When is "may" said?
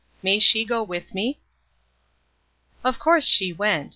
0.23-0.39